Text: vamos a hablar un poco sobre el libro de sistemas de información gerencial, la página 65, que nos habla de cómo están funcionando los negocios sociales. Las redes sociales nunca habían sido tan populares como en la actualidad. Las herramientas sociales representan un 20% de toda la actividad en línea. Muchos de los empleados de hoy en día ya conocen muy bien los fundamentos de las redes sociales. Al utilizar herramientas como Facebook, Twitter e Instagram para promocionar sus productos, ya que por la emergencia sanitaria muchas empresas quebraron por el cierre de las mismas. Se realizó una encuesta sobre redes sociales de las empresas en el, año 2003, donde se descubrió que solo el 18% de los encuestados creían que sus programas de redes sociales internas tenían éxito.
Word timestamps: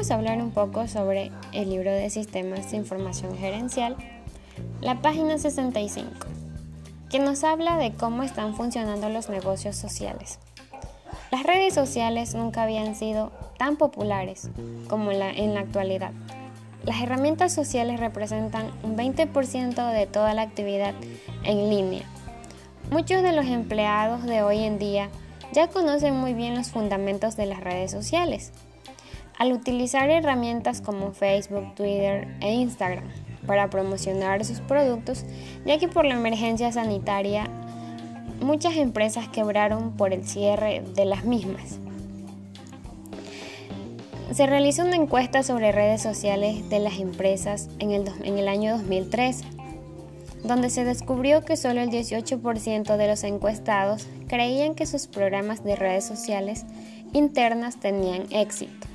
vamos 0.00 0.12
a 0.12 0.14
hablar 0.14 0.42
un 0.42 0.50
poco 0.50 0.88
sobre 0.88 1.30
el 1.52 1.68
libro 1.68 1.90
de 1.90 2.08
sistemas 2.08 2.70
de 2.70 2.78
información 2.78 3.36
gerencial, 3.36 3.96
la 4.80 5.02
página 5.02 5.36
65, 5.36 6.08
que 7.10 7.18
nos 7.18 7.44
habla 7.44 7.76
de 7.76 7.92
cómo 7.92 8.22
están 8.22 8.54
funcionando 8.54 9.10
los 9.10 9.28
negocios 9.28 9.76
sociales. 9.76 10.38
Las 11.30 11.42
redes 11.42 11.74
sociales 11.74 12.34
nunca 12.34 12.62
habían 12.62 12.94
sido 12.94 13.30
tan 13.58 13.76
populares 13.76 14.48
como 14.88 15.10
en 15.12 15.52
la 15.52 15.60
actualidad. 15.60 16.12
Las 16.86 17.02
herramientas 17.02 17.52
sociales 17.52 18.00
representan 18.00 18.70
un 18.82 18.96
20% 18.96 19.92
de 19.92 20.06
toda 20.06 20.32
la 20.32 20.40
actividad 20.40 20.94
en 21.44 21.68
línea. 21.68 22.06
Muchos 22.90 23.22
de 23.22 23.32
los 23.32 23.44
empleados 23.44 24.22
de 24.22 24.42
hoy 24.42 24.60
en 24.60 24.78
día 24.78 25.10
ya 25.52 25.68
conocen 25.68 26.14
muy 26.14 26.32
bien 26.32 26.54
los 26.54 26.70
fundamentos 26.70 27.36
de 27.36 27.44
las 27.44 27.60
redes 27.60 27.90
sociales. 27.90 28.50
Al 29.40 29.54
utilizar 29.54 30.10
herramientas 30.10 30.82
como 30.82 31.12
Facebook, 31.12 31.74
Twitter 31.74 32.28
e 32.42 32.52
Instagram 32.52 33.04
para 33.46 33.70
promocionar 33.70 34.44
sus 34.44 34.60
productos, 34.60 35.24
ya 35.64 35.78
que 35.78 35.88
por 35.88 36.04
la 36.04 36.12
emergencia 36.12 36.70
sanitaria 36.72 37.48
muchas 38.42 38.76
empresas 38.76 39.28
quebraron 39.28 39.96
por 39.96 40.12
el 40.12 40.26
cierre 40.26 40.82
de 40.94 41.06
las 41.06 41.24
mismas. 41.24 41.78
Se 44.30 44.46
realizó 44.46 44.84
una 44.84 44.96
encuesta 44.96 45.42
sobre 45.42 45.72
redes 45.72 46.02
sociales 46.02 46.68
de 46.68 46.80
las 46.80 46.98
empresas 46.98 47.70
en 47.78 47.92
el, 47.92 48.46
año 48.46 48.76
2003, 48.76 49.40
donde 50.44 50.68
se 50.68 50.84
descubrió 50.84 51.46
que 51.46 51.56
solo 51.56 51.80
el 51.80 51.88
18% 51.88 52.94
de 52.98 53.08
los 53.08 53.24
encuestados 53.24 54.06
creían 54.28 54.74
que 54.74 54.84
sus 54.84 55.06
programas 55.06 55.64
de 55.64 55.76
redes 55.76 56.04
sociales 56.04 56.66
internas 57.14 57.80
tenían 57.80 58.26
éxito. 58.30 58.89